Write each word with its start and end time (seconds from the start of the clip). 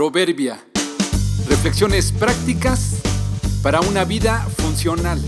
Proverbia. 0.00 0.58
Reflexiones 1.46 2.10
prácticas 2.10 3.02
para 3.62 3.82
una 3.82 4.06
vida 4.06 4.38
funcional. 4.56 5.20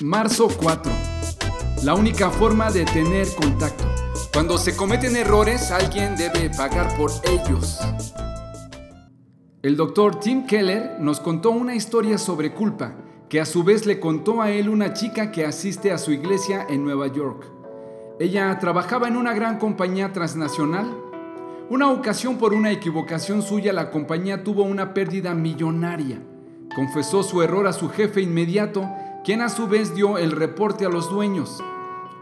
Marzo 0.00 0.48
4. 0.48 0.90
La 1.84 1.94
única 1.94 2.32
forma 2.32 2.72
de 2.72 2.86
tener 2.86 3.28
contacto. 3.36 3.84
Cuando 4.32 4.58
se 4.58 4.74
cometen 4.74 5.14
errores, 5.14 5.70
alguien 5.70 6.16
debe 6.16 6.50
pagar 6.50 6.96
por 6.96 7.12
ellos. 7.22 7.78
El 9.62 9.76
doctor 9.76 10.18
Tim 10.18 10.44
Keller 10.44 10.96
nos 10.98 11.20
contó 11.20 11.50
una 11.50 11.76
historia 11.76 12.18
sobre 12.18 12.52
culpa, 12.52 12.96
que 13.28 13.40
a 13.40 13.46
su 13.46 13.62
vez 13.62 13.86
le 13.86 14.00
contó 14.00 14.42
a 14.42 14.50
él 14.50 14.68
una 14.68 14.92
chica 14.92 15.30
que 15.30 15.46
asiste 15.46 15.92
a 15.92 15.98
su 15.98 16.10
iglesia 16.10 16.66
en 16.68 16.82
Nueva 16.82 17.06
York. 17.06 17.46
Ella 18.18 18.58
trabajaba 18.58 19.06
en 19.06 19.16
una 19.16 19.34
gran 19.34 19.60
compañía 19.60 20.12
transnacional 20.12 21.11
una 21.68 21.90
ocasión 21.90 22.38
por 22.38 22.54
una 22.54 22.70
equivocación 22.70 23.42
suya 23.42 23.72
la 23.72 23.90
compañía 23.90 24.44
tuvo 24.44 24.62
una 24.62 24.94
pérdida 24.94 25.34
millonaria. 25.34 26.20
Confesó 26.74 27.22
su 27.22 27.42
error 27.42 27.66
a 27.66 27.72
su 27.72 27.88
jefe 27.88 28.20
inmediato, 28.20 28.88
quien 29.24 29.40
a 29.40 29.48
su 29.48 29.68
vez 29.68 29.94
dio 29.94 30.18
el 30.18 30.32
reporte 30.32 30.84
a 30.84 30.88
los 30.88 31.10
dueños. 31.10 31.62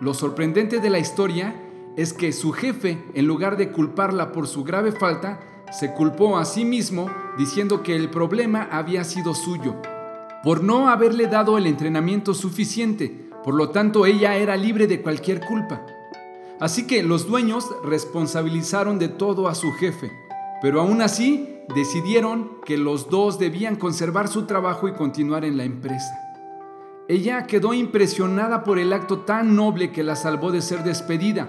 Lo 0.01 0.15
sorprendente 0.15 0.81
de 0.81 0.91
la 0.91 0.99
historia 0.99 1.55
es 1.97 2.13
que 2.13 2.33
su 2.33 2.53
jefe, 2.53 3.03
en 3.15 3.27
lugar 3.27 3.57
de 3.57 3.71
culparla 3.71 4.33
por 4.33 4.47
su 4.47 4.65
grave 4.65 4.93
falta, 4.93 5.41
se 5.73 5.93
culpó 5.93 6.39
a 6.39 6.45
sí 6.45 6.65
mismo 6.65 7.11
diciendo 7.39 7.83
que 7.83 7.97
el 7.97 8.11
problema 8.11 8.69
había 8.71 9.05
sido 9.05 9.35
suyo, 9.35 9.77
por 10.43 10.63
no 10.63 10.89
haberle 10.89 11.27
dado 11.27 11.59
el 11.59 11.67
entrenamiento 11.67 12.35
suficiente, 12.35 13.31
por 13.45 13.55
lo 13.55 13.71
tanto 13.71 14.07
ella 14.07 14.37
era 14.37 14.57
libre 14.57 14.87
de 14.87 15.01
cualquier 15.01 15.41
culpa. 15.41 15.87
Así 16.61 16.87
que 16.87 17.03
los 17.03 17.27
dueños 17.27 17.67
responsabilizaron 17.83 18.99
de 18.99 19.09
todo 19.09 19.49
a 19.49 19.55
su 19.55 19.73
jefe, 19.73 20.13
pero 20.61 20.83
aún 20.83 21.01
así 21.01 21.49
decidieron 21.75 22.51
que 22.67 22.77
los 22.77 23.09
dos 23.09 23.39
debían 23.39 23.77
conservar 23.77 24.29
su 24.29 24.45
trabajo 24.45 24.87
y 24.87 24.93
continuar 24.93 25.45
en 25.47 25.57
la 25.57 25.65
empresa. 25.65 26.19
Ella 27.09 27.47
quedó 27.47 27.73
impresionada 27.73 28.63
por 28.63 28.79
el 28.79 28.93
acto 28.93 29.21
tan 29.21 29.57
noble 29.57 29.91
que 29.91 30.03
la 30.03 30.17
salvó 30.17 30.53
de 30.53 30.61
ser 30.61 30.85
despedida. 30.85 31.49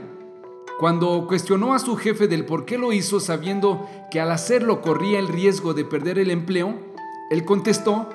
Cuando 0.79 1.27
cuestionó 1.27 1.73
a 1.73 1.79
su 1.79 1.97
jefe 1.97 2.27
del 2.27 2.45
por 2.45 2.65
qué 2.65 2.77
lo 2.77 2.93
hizo 2.93 3.19
sabiendo 3.19 3.87
que 4.09 4.21
al 4.21 4.31
hacerlo 4.31 4.81
corría 4.81 5.19
el 5.19 5.27
riesgo 5.27 5.73
de 5.73 5.85
perder 5.85 6.19
el 6.19 6.31
empleo, 6.31 6.73
él 7.29 7.45
contestó 7.45 8.09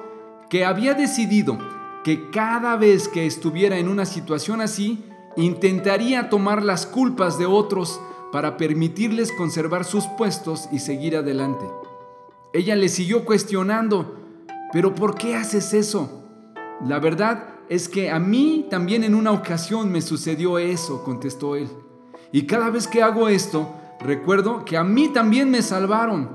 que 0.49 0.65
había 0.65 0.95
decidido 0.95 1.59
que 2.03 2.31
cada 2.31 2.77
vez 2.77 3.07
que 3.07 3.27
estuviera 3.27 3.79
en 3.79 3.89
una 3.89 4.07
situación 4.07 4.61
así, 4.61 5.05
intentaría 5.37 6.29
tomar 6.29 6.63
las 6.63 6.87
culpas 6.87 7.39
de 7.39 7.47
otros 7.47 8.01
para 8.33 8.57
permitirles 8.57 9.33
conservar 9.33 9.85
sus 9.85 10.07
puestos 10.19 10.69
y 10.73 10.79
seguir 10.79 11.17
adelante. 11.17 11.65
Ella 12.53 12.75
le 12.77 12.89
siguió 12.89 13.25
cuestionando, 13.25 14.17
pero 14.73 14.95
¿por 14.95 15.15
qué 15.15 15.37
haces 15.37 15.75
eso? 15.75 16.25
La 16.85 16.99
verdad 16.99 17.49
es 17.69 17.89
que 17.89 18.11
a 18.11 18.19
mí 18.19 18.67
también 18.71 19.05
en 19.05 19.15
una 19.15 19.33
ocasión 19.33 19.91
me 19.91 20.01
sucedió 20.01 20.59
eso, 20.59 21.03
contestó 21.05 21.57
él. 21.57 21.69
Y 22.33 22.47
cada 22.47 22.71
vez 22.71 22.87
que 22.87 23.03
hago 23.03 23.29
esto, 23.29 23.75
recuerdo 24.01 24.65
que 24.65 24.77
a 24.77 24.85
mí 24.85 25.09
también 25.09 25.51
me 25.51 25.63
salvaron. 25.63 26.31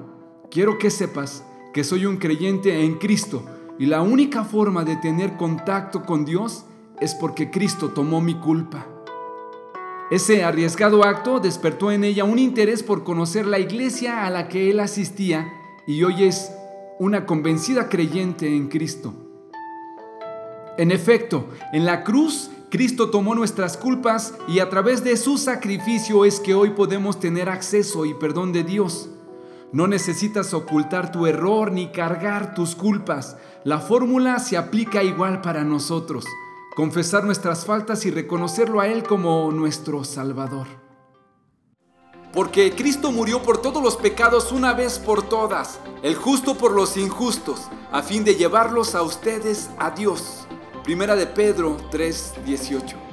Quiero 0.49 0.77
que 0.77 0.89
sepas 0.89 1.43
que 1.73 1.83
soy 1.83 2.05
un 2.05 2.17
creyente 2.17 2.83
en 2.83 2.95
Cristo 2.95 3.43
y 3.79 3.85
la 3.85 4.01
única 4.01 4.43
forma 4.43 4.83
de 4.83 4.95
tener 4.97 5.37
contacto 5.37 6.03
con 6.03 6.25
Dios 6.25 6.65
es 7.01 7.15
porque 7.15 7.49
Cristo 7.49 7.89
tomó 7.89 8.21
mi 8.21 8.35
culpa. 8.35 8.85
Ese 10.11 10.43
arriesgado 10.43 11.03
acto 11.03 11.39
despertó 11.39 11.91
en 11.91 12.03
ella 12.03 12.23
un 12.23 12.37
interés 12.37 12.83
por 12.83 13.03
conocer 13.03 13.47
la 13.47 13.59
iglesia 13.59 14.25
a 14.25 14.29
la 14.29 14.47
que 14.47 14.69
él 14.69 14.79
asistía 14.79 15.51
y 15.87 16.03
hoy 16.03 16.25
es 16.25 16.51
una 16.99 17.25
convencida 17.25 17.89
creyente 17.89 18.55
en 18.55 18.67
Cristo. 18.67 19.13
En 20.77 20.91
efecto, 20.91 21.45
en 21.73 21.85
la 21.85 22.03
cruz 22.03 22.51
Cristo 22.69 23.09
tomó 23.09 23.35
nuestras 23.35 23.77
culpas 23.77 24.35
y 24.47 24.59
a 24.59 24.69
través 24.69 25.03
de 25.03 25.17
su 25.17 25.37
sacrificio 25.37 26.23
es 26.23 26.39
que 26.39 26.53
hoy 26.53 26.69
podemos 26.69 27.19
tener 27.19 27.49
acceso 27.49 28.05
y 28.05 28.13
perdón 28.13 28.53
de 28.53 28.63
Dios. 28.63 29.09
No 29.73 29.87
necesitas 29.87 30.53
ocultar 30.53 31.11
tu 31.11 31.25
error 31.25 31.71
ni 31.71 31.87
cargar 31.87 32.53
tus 32.53 32.75
culpas. 32.75 33.37
La 33.63 33.79
fórmula 33.79 34.39
se 34.39 34.57
aplica 34.57 35.03
igual 35.03 35.41
para 35.41 35.63
nosotros 35.63 36.25
confesar 36.75 37.23
nuestras 37.23 37.65
faltas 37.65 38.05
y 38.05 38.11
reconocerlo 38.11 38.79
a 38.79 38.87
Él 38.87 39.03
como 39.03 39.51
nuestro 39.51 40.03
Salvador. 40.03 40.67
Porque 42.33 42.73
Cristo 42.73 43.11
murió 43.11 43.43
por 43.43 43.61
todos 43.61 43.83
los 43.83 43.97
pecados 43.97 44.53
una 44.53 44.73
vez 44.73 44.99
por 44.99 45.21
todas, 45.21 45.79
el 46.01 46.15
justo 46.15 46.57
por 46.57 46.71
los 46.71 46.95
injustos, 46.95 47.67
a 47.91 48.01
fin 48.01 48.23
de 48.23 48.35
llevarlos 48.35 48.95
a 48.95 49.01
ustedes 49.01 49.69
a 49.77 49.91
Dios. 49.91 50.47
Primera 50.83 51.15
de 51.15 51.27
Pedro 51.27 51.77
3:18. 51.91 53.10